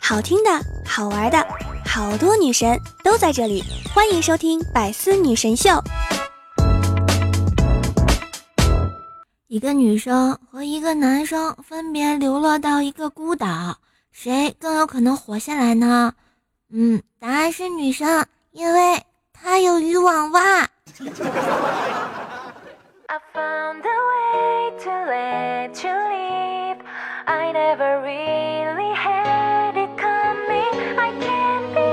[0.00, 0.50] 好听的，
[0.86, 1.46] 好玩的，
[1.84, 5.70] 好多女神都在这里，欢迎收听《百思女神秀》。
[9.48, 13.76] 一个女生和一个男生分别流落到一个孤岛，
[14.12, 16.12] 谁更有可能活下来呢？
[16.72, 20.68] 嗯，答案是女生，因为她有渔网袜。
[27.28, 30.72] I never really had it coming.
[30.96, 31.90] I can't be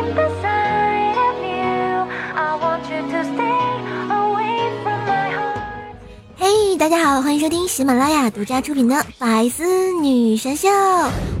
[0.00, 2.08] in the sight of you.
[2.34, 3.68] I want you to stay
[4.08, 5.96] away from my heart.
[6.38, 10.68] hey 大家好欢迎收听喜马拉雅独家出品的百思女神秀。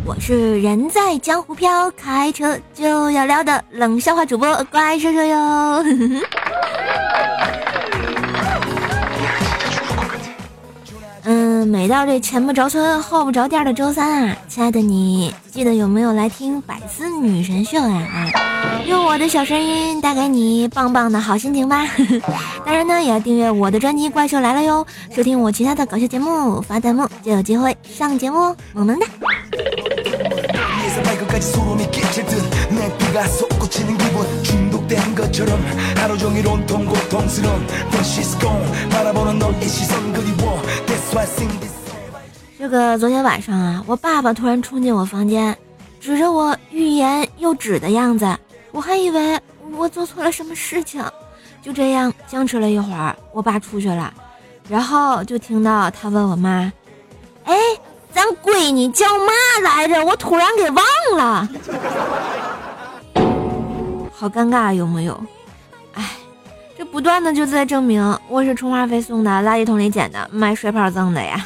[0.04, 5.82] 我是人在江湖飘开车就要撩的冷笑话主播乖乖哟。
[11.72, 18.30] 每到这前不着村后不着店的周三啊，亲爱的你记得有没有来听百思女神秀呀？
[18.86, 21.88] 用我的小声音带给你棒棒的好心情吧。
[22.66, 29.06] 当然呢，也要订阅我的专辑《怪兽来了》哟，收听我其他的搞笑节目，发弹幕就有机会上节目哦，萌萌哒。
[42.62, 45.58] 这个昨天晚上啊，我爸爸突然冲进我房间，
[45.98, 48.38] 指着我欲言又止的样子，
[48.70, 49.36] 我还以为
[49.76, 51.04] 我做错了什么事情。
[51.60, 54.14] 就这样僵持了一会儿，我爸出去了，
[54.68, 56.72] 然后就听到他问我妈
[57.46, 57.56] ：“哎，
[58.12, 59.32] 咱闺女叫嘛
[59.64, 60.04] 来着？
[60.04, 60.84] 我突然给忘
[61.16, 61.48] 了。”
[64.14, 65.20] 好尴尬，有没有？
[65.94, 66.10] 哎，
[66.78, 71.44] 这不断的就在证明我是充话费送的，垃圾桶里捡的，买水泡赠的呀。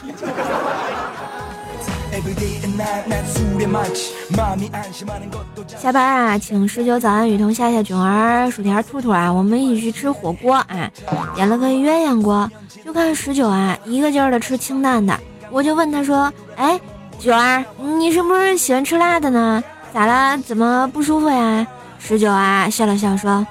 [5.78, 10.91] 下班啊，请十九、早安、雨桐、夏夏、囧儿、薯条、兔兔啊，我们一起去吃火锅啊，
[11.35, 12.51] 点了个鸳鸯锅。
[12.85, 15.18] 就看十九啊，一个劲儿的吃清淡的，
[15.51, 16.80] 我就问他说：“哎，
[17.18, 19.62] 九儿，你是不是喜欢吃辣的呢？
[19.92, 20.39] 咋了？
[20.39, 21.67] 怎么不舒服呀？”
[21.98, 23.45] 十九啊，笑了笑说：“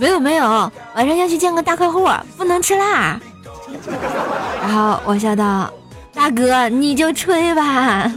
[0.00, 0.44] 没有没有，
[0.94, 3.20] 晚上要去见个大客户，不能吃辣。”
[4.62, 5.68] 然后我笑道
[6.16, 8.10] ：“大哥，你就吹吧。”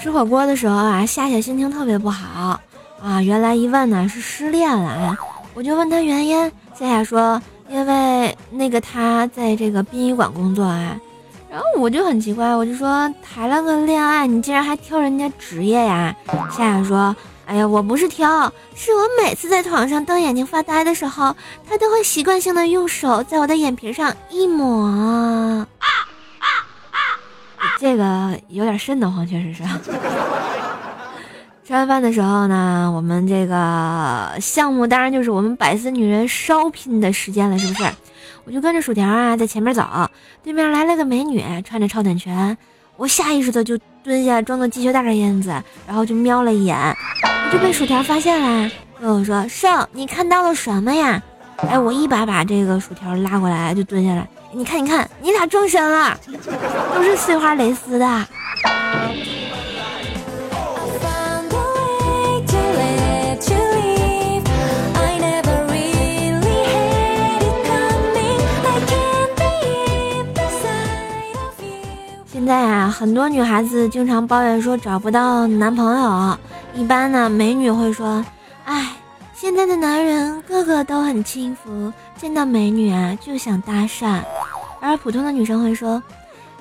[0.00, 2.60] 吃火锅的时候啊，夏夏心情特别不好
[3.02, 3.22] 啊。
[3.22, 5.18] 原来一问呢是失恋了啊，
[5.54, 7.40] 我就问他原因，夏夏说
[7.70, 10.94] 因为那个他在这个殡仪馆工作啊。
[11.50, 16.14] 然后我就很奇怪，我就说谈了个恋爱，你竟然还挑人家职业呀？
[16.50, 17.16] 夏夏说
[17.46, 21.36] ：“哎呀，我不是挑，是我每次在床上瞪眼睛发呆的时候，
[21.68, 24.86] 他都会习惯性的用手在我的眼皮上一抹。”
[25.78, 25.88] 啊
[26.38, 26.46] 啊
[27.58, 29.62] 啊这个有点瘆得慌，确实是。
[31.66, 37.84] 吃完饭的时候呢，我们这个项目当然就是我们百思女人烧拼的时间了，是不是？
[38.44, 39.82] 我就跟着薯条啊在前面走，
[40.42, 42.56] 对面来了个美女，穿着超短裙，
[42.96, 45.48] 我下意识的就蹲下装作鸡血大的样子，
[45.86, 46.76] 然后就瞄了一眼，
[47.50, 48.70] 就被薯条发现了，
[49.00, 51.22] 跟我说：“胜，你看到了什么呀？”
[51.66, 56.18] 哎，我一把把这个薯条拉过来，就蹲下来，你看，你看，你俩撞衫了，
[56.94, 58.26] 都是碎花蕾丝的。
[72.44, 76.38] 现在啊，很多女孩子经常抱怨说找不到男朋友。
[76.74, 78.22] 一般呢，美女会说
[78.66, 78.92] ：“哎，
[79.32, 84.20] 现在的男人个个都很轻浮，见到美女啊就想搭讪。”
[84.78, 86.02] 而普通的女生会说：“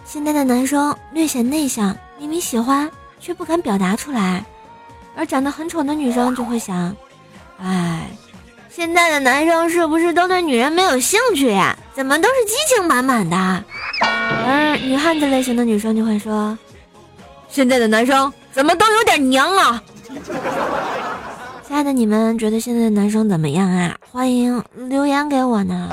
[0.08, 2.90] 现在的男生略显内向，明明喜欢
[3.20, 4.46] 却不敢表达出来。”
[5.18, 6.96] 而长得很丑的女生就会想
[7.62, 8.10] ：“哎，
[8.70, 11.78] 现在的男生是不是都对女人没有兴趣呀？
[11.94, 13.62] 怎么都是激情满满的？”
[14.02, 16.58] 而女汉子类型的女生就会说
[17.48, 19.82] ：“现在的男生怎么都有点娘啊！”
[21.66, 23.96] 亲爱的，你们觉得现在的男生怎么样啊？
[24.12, 25.90] 欢迎留言给我呢。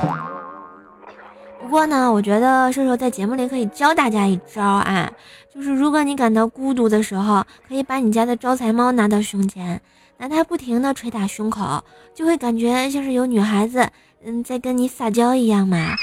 [1.61, 5.09] 不过呢，我觉得射手在节目里可以教大家一招啊，
[5.53, 9.81] 就是如果你感到孤独的时候，可以把你家的招财猫拿到胸前，
[10.17, 11.83] 拿它不停的捶打胸口，
[12.13, 13.87] 就会感觉像是有女孩子。
[14.23, 15.95] 嗯，在跟你撒娇一样嘛，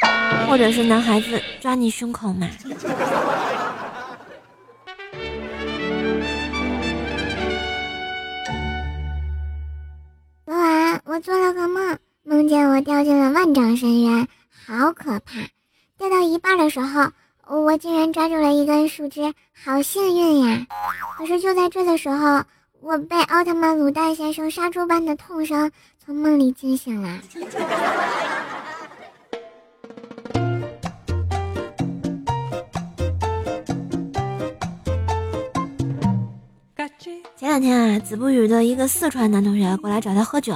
[0.49, 2.49] 或者是男孩子抓你胸口嘛。
[10.45, 14.27] 昨晚我做了个梦，梦见我掉进了万丈深渊，
[14.67, 15.35] 好可怕！
[15.97, 17.13] 掉到一半的时候，
[17.47, 19.33] 我竟然抓住了一根树枝，
[19.65, 20.67] 好幸运呀！
[21.17, 22.43] 可是就在这的时候，
[22.81, 27.21] 我被奥特曼卤蛋先生杀猪般的痛声从梦里惊醒了。
[37.37, 40.53] 前两天啊，子不语的一个四川男同学过来找他喝酒，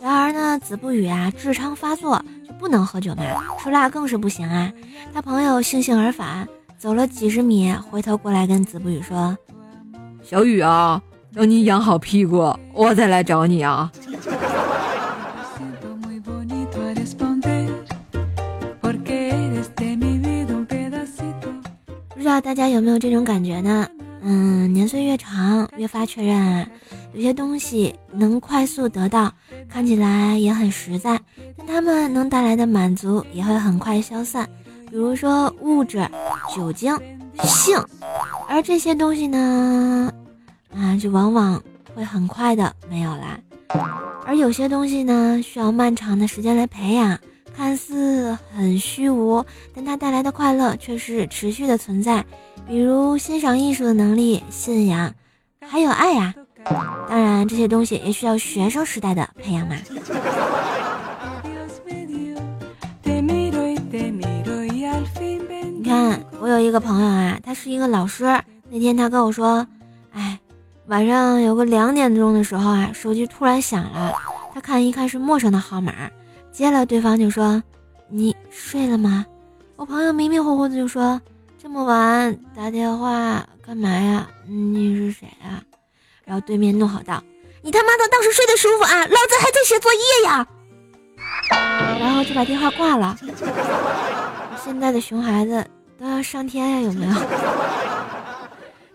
[0.00, 3.24] 然而呢，子不语啊痔疮发作就不能喝酒嘛，
[3.62, 4.72] 吃辣更是不行啊。
[5.12, 6.48] 他朋友悻悻而返，
[6.78, 9.36] 走了几十米，回头过来跟子不语说
[10.22, 11.02] ：“小雨啊，
[11.34, 13.90] 等你养好屁股，我再来找你啊。”
[22.14, 23.88] 不知道大家有没有这种感觉呢？
[24.22, 26.64] 嗯，年岁越长，越发确认啊，
[27.12, 29.32] 有些东西能快速得到，
[29.68, 31.20] 看起来也很实在，
[31.56, 34.48] 但它们能带来的满足也会很快消散。
[34.88, 36.06] 比如说物质、
[36.54, 36.96] 酒精、
[37.42, 37.76] 性，
[38.48, 40.12] 而这些东西呢，
[40.74, 41.62] 啊，就往往
[41.94, 43.38] 会很快的没有啦。
[44.24, 47.18] 而有些东西呢，需要漫长的时间来培养，
[47.56, 52.24] 看似很虚无，但它带来的快乐却是持续的存在。
[52.66, 55.12] 比如欣赏艺术的能力、信仰，
[55.60, 56.34] 还有爱呀。
[57.08, 59.74] 当然，这些东西也需要学生时代的培养嘛。
[65.74, 68.24] 你看，我有一个朋友啊，他是一个老师。
[68.70, 69.66] 那天他跟我说：“，
[70.86, 74.12] 晚上有个两点钟的时候啊，手机突然响了。
[74.52, 75.92] 他看一看是陌生的号码，
[76.50, 77.62] 接了，对方就说
[78.10, 79.24] ：‘你睡了吗？’
[79.76, 81.20] 我朋友迷迷糊糊的就说。”
[81.62, 84.26] 这么晚打电话干嘛呀？
[84.48, 85.62] 你是谁啊？
[86.24, 87.22] 然后对面怒吼道
[87.62, 88.98] ：“你他妈的当时睡得舒服啊？
[88.98, 90.44] 老子还在写作业呀！”
[92.00, 93.16] 然后就把电话挂了。
[94.64, 95.64] 现在的熊孩子
[96.00, 97.14] 都要上天呀，有没有？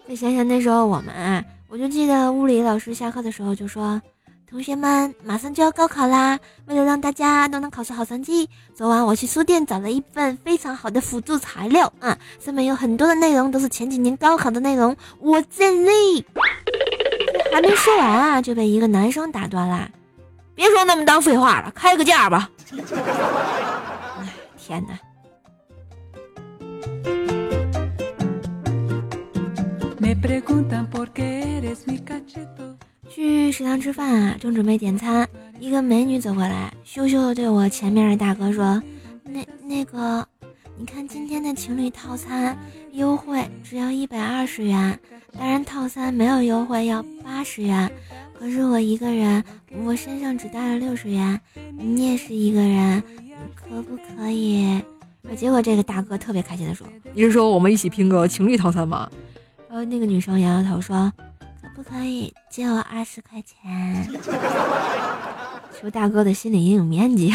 [0.10, 4.02] 再想想那时候我们啊，我就记得物理老师下课的时候就说。
[4.50, 6.40] 同学们，马上就要高考啦！
[6.68, 16.26] 为了让大家都能考出好成绩，昨晚我去书店找了一份非常好的辅助材料啊，上面有很多的内容都是前几年高考的内容，我尽力。
[17.52, 19.90] 还没说完啊，就被一个男生打断啦！
[20.56, 22.50] 别说那么多废话了，开个价吧！
[24.22, 24.98] 哎，天哪！
[33.10, 35.28] 去食堂吃饭啊，正准备点餐，
[35.60, 38.82] 一个美女走过来，羞羞的对我前面的大哥说
[39.26, 40.26] ：“那那个，
[40.78, 42.58] 你看今天的情侣套餐
[42.94, 44.98] 优惠只要一百二十元，
[45.38, 47.92] 当然套餐没有优惠要八十元。
[48.40, 49.44] 可是我一个人，
[49.84, 51.40] 我身上只带了六十元，
[51.78, 53.04] 你也是一个人，
[53.56, 54.82] 可不可以？”
[55.36, 59.10] 结果这个大哥特别开心的说：“你是说我们一起拼个情侣套餐吗？”
[59.78, 61.14] 然后那个女生摇摇头说。
[61.62, 64.10] 可不可以借我二十块钱，
[65.80, 67.32] 求大哥的心理阴影面积。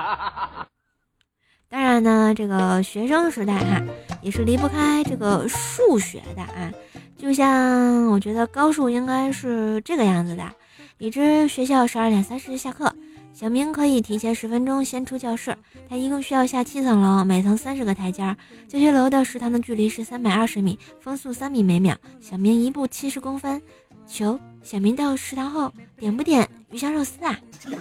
[1.68, 3.82] 当然呢，这个学生时代哈，
[4.22, 6.72] 也是离不开这个数学的啊。
[7.18, 10.50] 就像我觉得高数应该是这个样子的：
[10.96, 12.90] 已知学校十二点三十下课。
[13.32, 15.56] 小明可以提前十分钟先出教室，
[15.88, 18.36] 他一共需要下七层楼，每层三十个台阶儿。
[18.66, 21.96] 教学楼到食堂的距离是三百二十米，风速三米每秒。
[22.20, 23.62] 小明一步七十公分。
[24.06, 27.38] 求小明到食堂后点不点鱼香肉丝啊？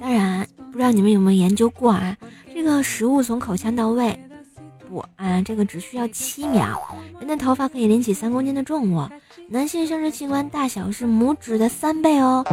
[0.00, 2.16] 当然，不知道你们有没有研究过啊？
[2.52, 4.18] 这个食物从口腔到胃，
[4.88, 6.80] 不啊，这个只需要七秒。
[7.18, 9.08] 人的头发可以拎起三公斤的重物。
[9.48, 12.44] 男性生殖器官大小是拇指的三倍哦，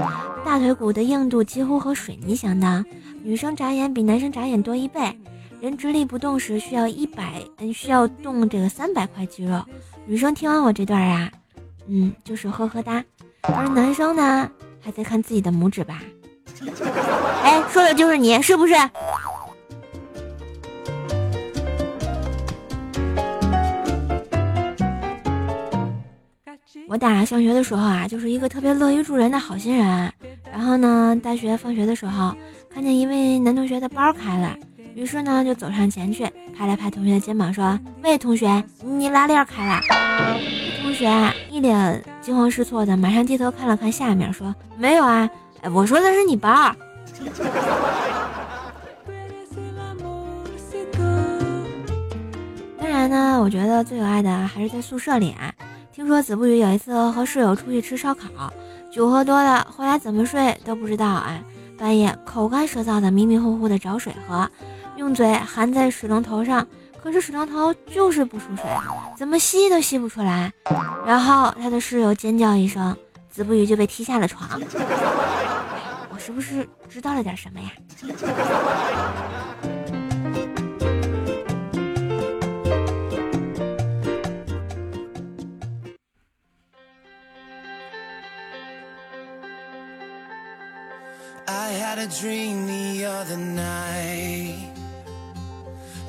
[0.45, 2.83] 大腿骨的硬度几乎和水泥相当。
[3.23, 5.17] 女生眨眼比男生眨眼多一倍。
[5.59, 9.63] 人直立不动时需要一百，嗯，需要动这个三百块肌肉。
[10.07, 11.31] 女生听完我这段啊，
[11.88, 13.03] 嗯，就是呵呵哒。
[13.43, 14.50] 而男生呢，
[14.81, 16.01] 还在看自己的拇指吧？
[17.43, 18.73] 哎，说的就是你，是不是？
[26.91, 30.12] 我打上学的时候啊，就是一个特别乐于助人的好心人。
[30.51, 32.36] 然后呢，大学放学的时候，
[32.69, 34.57] 看见一位男同学的包开了，
[34.93, 39.79] 于是呢，就走上前去，拍了拍同学的肩膀，说：“喂，同学，你拉链开了。”
[40.83, 41.10] 同学
[41.50, 45.29] 一脸惊慌失措的，马上低头看了看下面，说：“没有啊，
[45.62, 46.75] 哎，我说的是你包。
[52.77, 55.53] ”当然呢，我觉得最有爱的还是在宿舍里啊。
[55.93, 58.51] 听说子不语有一次和室友出去吃烧烤，
[58.89, 61.38] 酒喝多了，后来怎么睡都不知道啊。
[61.77, 64.50] 半夜口干舌燥的，迷迷糊糊的找水喝，
[64.95, 66.65] 用嘴含在水龙头上，
[67.03, 68.65] 可是水龙头就是不出水，
[69.17, 70.53] 怎么吸都吸不出来。
[71.05, 72.95] 然后他的室友尖叫一声，
[73.29, 74.48] 子不语就被踢下了床。
[76.10, 77.69] 我是不是知道了点什么呀
[91.91, 94.55] had a dream the other night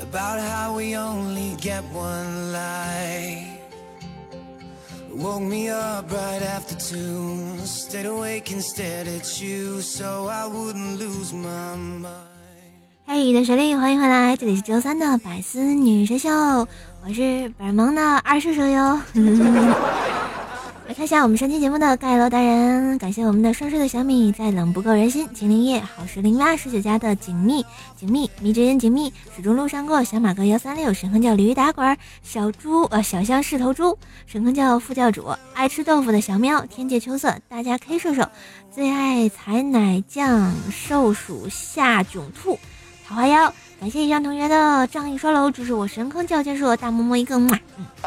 [0.01, 3.49] about how we only get one life.
[5.13, 11.33] Woke me up right after two, stayed awake instead of you, so I wouldn't lose
[11.33, 12.29] my mind.
[13.05, 16.31] 嘿，的雪莉，欢迎回来，这里是周三的百思女神秀，
[17.05, 19.01] 我是本萌的二叔手哟。
[20.95, 27.65] 看一下我们上期节目的盖楼达人，感谢我们的双睡的小米，在冷不够人心，秦林叶好时零八十九家的锦觅
[27.97, 33.97] 锦觅迷之音锦觅始终路上过小马哥幺三六神坑教鲤鱼打滚小猪呃小象是头猪
[34.27, 38.29] 神坑教副教主爱吃豆腐的小喵天界秋色大家 K 射手。
[38.71, 42.59] 最爱采奶酱寿鼠下囧兔。
[43.07, 43.53] 桃花妖。
[43.83, 47.59] 感谢以上同学的仗义刷楼，支持我神坑教剑术，大摸摸一个嘛。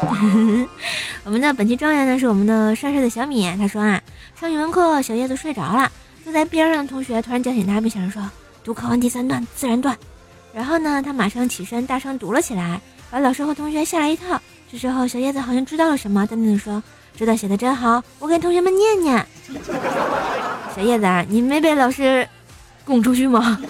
[1.22, 4.00] 我们的本期状元呢是我们的帅帅的小米，他说啊，
[4.40, 5.92] 上语文课小叶子睡着了，
[6.24, 8.22] 坐在边上的同学突然叫醒他，并想着说
[8.64, 9.94] 读课文第三段自然段。
[10.54, 12.80] 然后呢，他马上起身大声读了起来，
[13.10, 14.40] 把老师和同学吓了一跳。
[14.72, 16.82] 这时候小叶子好像知道了什么，淡定的说
[17.14, 19.26] ：“这段写的真好，我给同学们念念。
[20.74, 22.26] ”小叶子，啊，你没被老师
[22.82, 23.60] 拱出去吗？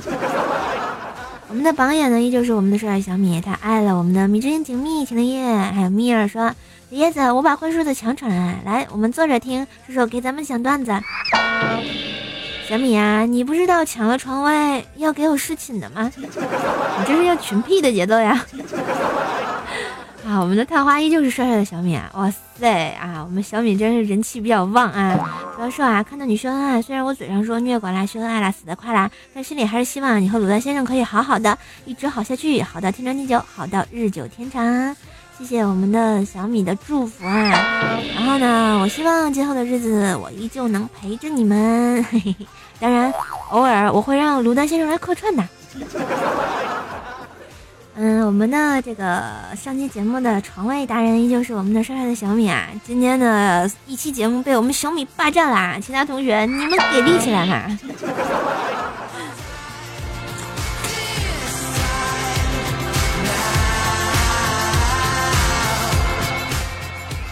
[1.48, 6.48] 我们的榜眼呢，依旧是我们的帅小米，他爱了我们的迷之音锦觅、秦林叶，还有蜜儿说
[6.90, 10.92] ：“小叶子，我把会说的抢出来，来，我们坐着听，叔叔给咱们讲段子。”
[12.68, 16.10] 小米啊，你不知道抢了床位要给我侍寝的吗？
[16.16, 18.44] 你这是要群 P 的节奏呀！
[20.26, 22.10] 啊，我们的探花依旧是帅帅的小米啊！
[22.14, 22.28] 哇
[22.58, 25.14] 塞啊，我们小米真是人气比较旺啊！
[25.54, 34.96] 主要说啊，看到你秀恩爱，虽然我嘴上说虐过啦、秀恩爱啦、死得快啦，但心里还是希望你和鲁丹先生可以好好的，一直好下去，好到天长地久，好到日久天长。
[35.38, 38.00] 谢谢我们的小米的祝福啊！
[38.16, 42.46] 然后呢，我希望今后的日子我依旧能陪着你们，嘿嘿嘿。
[42.80, 43.12] 当然，
[43.50, 45.44] 偶尔我会让鲁丹先生来客串的。
[47.98, 49.22] 嗯，我们的这个
[49.56, 52.68] 上期节目的床位达人依旧是我们的帅帅的小米啊！
[52.84, 55.78] 今天的一期节目被我们小米霸占啦！
[55.80, 57.64] 其他同学，你们给力起来嘛！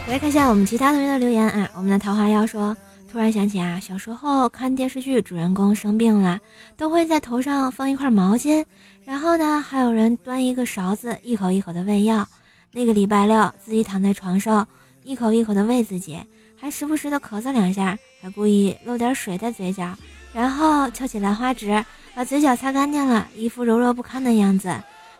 [0.09, 1.68] 来看一下我们其他同学的留言啊！
[1.76, 2.75] 我们的桃花妖说，
[3.12, 6.38] 突然想起啊，小时候看电视剧，主人公生病了，
[6.75, 8.64] 都会在头上放一块毛巾。
[9.05, 12.27] 然后呢，还有人端一个勺子，一口一口的喂药。
[12.73, 14.67] 那个礼拜六，自己躺在床上，
[15.05, 16.19] 一口一口的喂自己，
[16.59, 19.95] 还时不时的咳嗽两下，还故意漏点水在嘴角，
[20.33, 21.85] 然后翘起兰花指，
[22.15, 24.75] 把嘴角擦干净了，一副柔弱不堪的样子。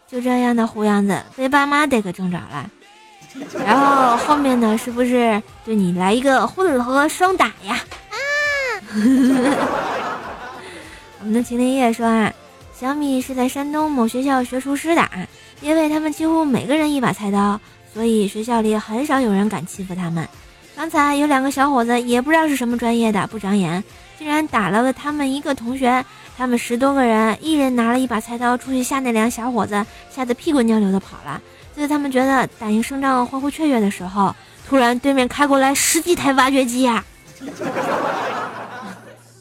[0.09, 2.71] 就这样的糊样子，被爸妈逮个正着了。
[3.65, 7.79] 然后后面呢，是不是对你来一个混合双打呀？
[8.11, 8.17] 啊！
[11.21, 12.33] 我们的麒麟叶说啊。
[12.79, 15.09] 小米是在山东某学校学厨师的，
[15.61, 17.59] 因为他们几乎每个人一把菜刀，
[17.93, 20.29] 所以学校里很少有人敢欺负他们。
[20.77, 23.83] 刚才有两个小伙子，也不知道是什么专业的，不长眼，
[24.19, 26.05] 竟然打了他们一个同学。
[26.37, 31.41] 他们十多个人，一人拿了一把菜刀出去吓那两个小伙子，吓得屁滚尿流的跑了。
[31.77, 34.35] 就在他们觉得打赢胜仗、欢呼雀跃的时候，
[34.69, 37.05] 突然对面开过来十几台挖掘机呀！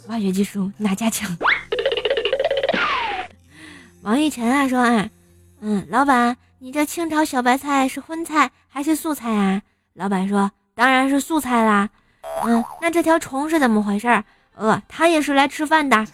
[0.08, 1.36] 挖掘机叔哪家强？
[4.04, 5.10] 王玉晨啊说啊，
[5.62, 9.62] 嗯，老板，你这清炒小白菜是荤菜还是素菜啊？
[9.94, 11.90] 老板说，当然是素菜啦。
[12.44, 14.22] 嗯，那这条虫是怎么回事？
[14.56, 16.06] 呃，他也是来吃饭的。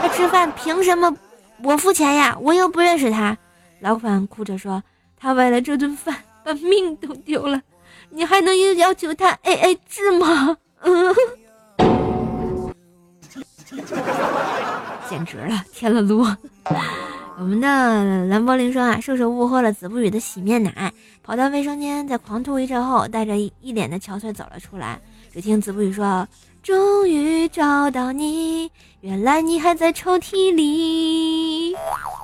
[0.00, 1.14] 他吃饭凭什么
[1.62, 2.34] 我付钱呀？
[2.40, 3.36] 我又不认识他。
[3.80, 4.82] 老板哭着说，
[5.14, 7.60] 他为了这顿饭把命都丢了，
[8.08, 10.56] 你还能要求他 A A 制吗？
[10.80, 11.14] 嗯，
[15.12, 16.26] 简直了，添了路。
[17.38, 20.90] 我们的蓝柏林说啊，瘦瘦误喝了子不语的洗面奶，
[21.22, 24.98] 跑到卫生间在狂吐一阵后，带着一脸的憔悴走了出来。
[25.30, 26.26] 只听子不语说
[26.64, 28.70] ：“终于找到你，
[29.02, 31.74] 原来你还在抽屉里，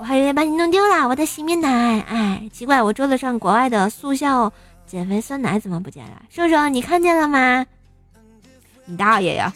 [0.01, 2.01] 我还以为把你弄丢了，我的洗面奶。
[2.01, 4.51] 哎，奇怪，我桌子上国外的速效
[4.87, 6.23] 减肥酸奶怎么不见了？
[6.31, 7.67] 瘦瘦，你看见了吗？”
[8.91, 9.53] 你大爷呀！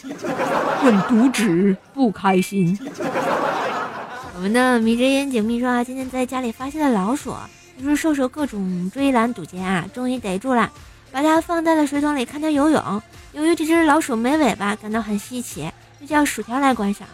[0.83, 2.79] 滚犊子，不开心。
[4.35, 7.35] 我们的迷之音解密说啊，今天在家里发现了老鼠，
[7.79, 10.71] 于是受受各种追拦堵截啊，终于逮住了，
[11.11, 13.03] 把它放在了水桶里看它游泳。
[13.33, 17.09] 由于这只老鼠没尾巴，感到很稀奇，就叫薯条来观赏。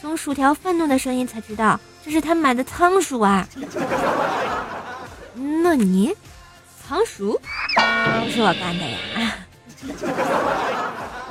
[0.00, 3.48] 从薯条愤怒的声音才知道，这是他买的仓鼠啊！
[5.34, 6.14] 那你，
[6.86, 7.40] 仓鼠？
[8.22, 9.34] 不是我干的呀！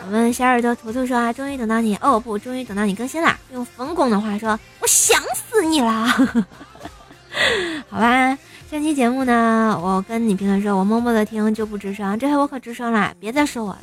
[0.06, 3.38] 我们小耳朵图图说啊，终于等到你哦不，终于等到你更新了。
[3.54, 6.08] 用冯巩的话说，我想死你了。
[7.90, 8.38] 好吧，
[8.70, 13.82] 上期节目呢，我跟你评论说，我默默的听就不吱声，这回我可吱声了，别再说我了。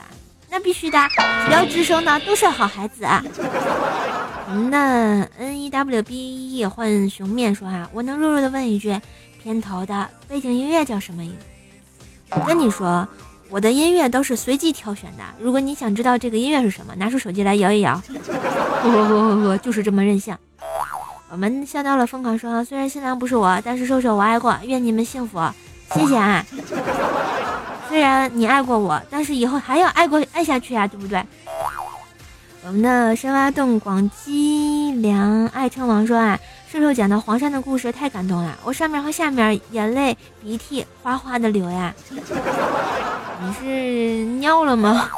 [0.50, 0.98] 那必须的，
[1.46, 3.04] 只要吱声的都是好孩子。
[4.48, 4.78] 我们的
[5.38, 9.00] N E W B E 换熊面说啊，我能弱弱的问一句，
[9.42, 11.22] 片头的背景音乐叫什么？
[12.30, 13.08] 我跟你说。
[13.50, 15.24] 我的音乐都是随机挑选的。
[15.38, 18.00] 如果你想知道这个音乐是什么，拿出手机来摇一摇。
[18.82, 20.36] 呵呵呵呵，就是这么任性。
[21.30, 25.40] 我们笑到了疯狂说，虽然新郎不是我，但是瘦瘦我爱过，愿你们幸福，
[25.94, 26.46] 谢谢啊。
[27.88, 31.20] 虽然你爱过我，但是以后还要爱过爱下去啊，对不对？
[32.64, 36.38] 我们的深挖洞广积粮爱称王说啊，
[36.70, 41.92] 瘦瘦讲的黄山的故事太感动了，我上面和下面眼泪鼻涕哗哗的流呀。
[42.12, 45.10] 你是尿了吗？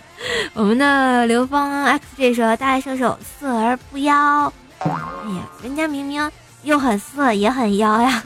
[0.52, 1.86] 我们的刘峰
[2.18, 6.30] xj 说：“大爱瘦瘦，色而不妖。”哎呀，人家明明
[6.62, 8.22] 又很色也很妖呀！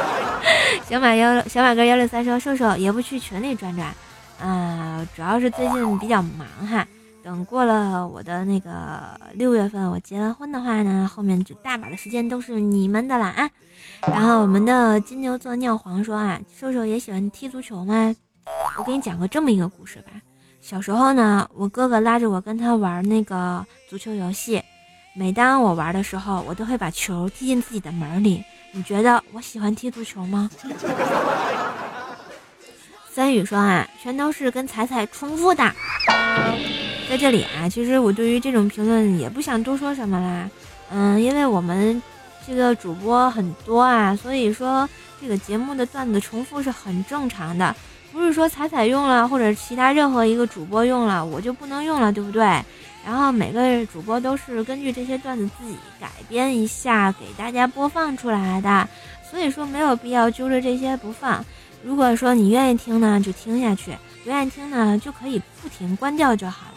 [0.88, 3.92] 小马幺小马哥幺六三说：“瘦瘦也不去群里转转，
[4.40, 6.86] 啊，主要是最近比较忙哈。
[7.26, 13.50] 等过了我的那个六月份，我结完婚的话呢，后面就大把的时间都是你们的了啊。”
[14.06, 18.14] 然后我们的金牛座尿黄说：“啊，瘦瘦也喜欢踢足球吗？”
[18.78, 20.12] 我给你讲个这么一个故事吧。
[20.60, 24.62] 小时候呢，我哥哥拉着我跟他玩那个足球游戏。
[25.12, 28.44] 每当我玩的时候，我都会把球踢进自己的门里。
[28.70, 30.48] 你觉得我喜欢踢足球吗？
[33.10, 35.64] 三雨说啊，全都是跟彩彩重复的。
[37.08, 40.50] 在这里啊，其实我对于这种评论也不想多说什么啦。
[40.90, 42.02] 嗯，因为我们
[42.46, 44.88] 这个主播很多啊，所以说
[45.20, 47.74] 这个节目的段子重复是很正常的。
[48.12, 52.42] 不是说彩彩用了，或者其他任何一个主播用了，我就不能用了，对不对？
[53.04, 58.88] 然后每个主播都是根据这些段子自己改编一下，给大家播放出来的，
[59.30, 61.44] 所以说没有必要揪着这些不放。
[61.84, 63.92] 如果说你愿意听呢，就听下去；
[64.24, 66.75] 不愿意听呢，就可以不停，关掉就好了。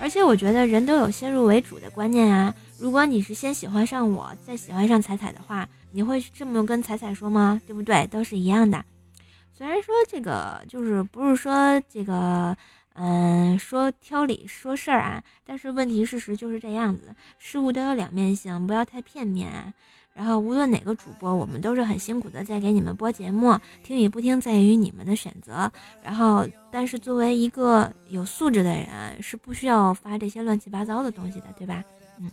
[0.00, 2.54] 而且我觉得人都有先入为主的观念啊。
[2.78, 7.60] 如果你是先喜欢上我，再喜欢上彩彩的话，你会这么跟彩彩说吗？
[7.66, 8.06] 对不对？
[8.06, 8.84] 都是一样的。
[9.52, 12.56] 虽然说这个就是不是说这个，
[12.94, 19.74] 嗯，说挑理说事儿啊，但是问题事实就是这样子，事物都有两面性，不要太片面。
[20.18, 25.70] 然后无论哪个主播，我们都是很辛苦的在给你们播节目，听与不听在于你们的选择。
[26.02, 31.84] 然后，但是作为一个有素质的人，是不需要发这些乱七八糟的东西的，对吧？
[32.18, 32.28] 嗯，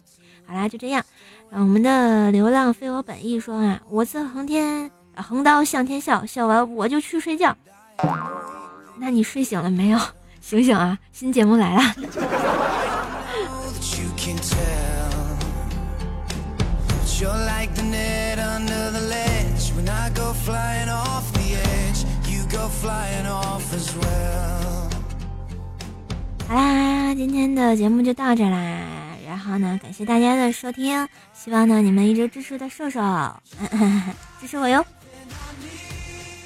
[0.47, 1.05] 好啦，就这样。
[1.51, 4.89] 我们的流浪非我本意说啊，我自横天。
[5.15, 7.55] 横刀向天笑，笑完我就去睡觉。
[8.97, 9.99] 那你睡醒了没有？
[10.41, 10.99] 醒醒啊！
[11.11, 12.74] 新节目来了。
[26.47, 28.57] 好啦，今天的节目就到这啦。
[29.27, 33.01] 然后呢，感谢大家的收听，希望呢你们一直支持的瘦瘦，
[34.39, 34.85] 支持我哟。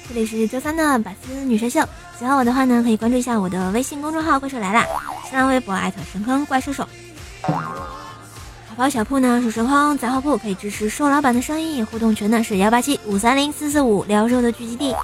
[0.08, 1.80] 这里是周三的百思女神秀，
[2.18, 4.84] 喜欢我的话呢，可以关注一下我的微信公众号“怪兽来了”，
[5.28, 6.88] 新浪微博艾特神坑怪兽兽。
[7.42, 11.82] 淘宝小铺呢是神坑杂货铺，可以支持瘦老板的生意。
[11.82, 14.94] 互动群呢是幺八七五三零四四五，聊兽的聚集地。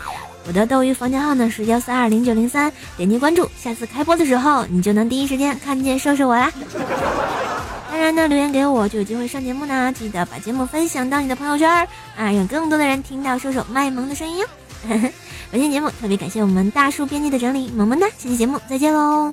[0.46, 6.52] 我的斗鱼房间号呢是幺四二零九零三，点击关注，下次开播的时候你就能第一时间看见瘦瘦我啦。
[7.90, 11.68] 当然呢，留言给我就有机会上节目呢，记得把节目分享到你的朋友圈
[12.16, 14.46] 啊，让更多的人听到瘦瘦卖萌的声音哟。
[15.50, 18.06] 本期节目特别感谢我们大树编辑的整理，萌萌哒！
[18.18, 19.32] 下期节目再见喽！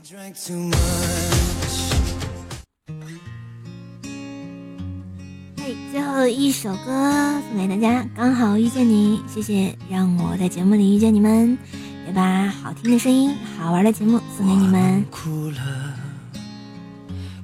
[6.27, 11.57] 一首歌送给大家，刚好遇见你，谢谢让我在节目里遇见你们，
[12.05, 15.03] 也把好听的声音、好玩的节目送给你们。
[15.11, 15.93] 哭了，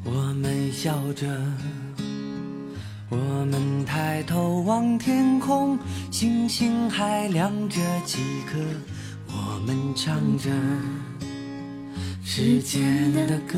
[0.04, 1.28] 我们笑着。
[3.10, 5.78] 我们抬头望天空，
[6.12, 8.60] 星星还亮着几颗。
[9.28, 10.50] 我们唱着。
[12.24, 13.58] 时间的歌，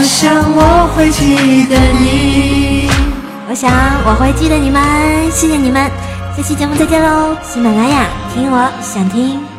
[0.00, 2.88] 我想我会记得你。
[3.50, 3.70] 我想
[4.06, 5.90] 我会记得你们，谢谢你们，
[6.34, 7.36] 下期节目再见喽！
[7.42, 9.49] 喜马拉雅听我想听。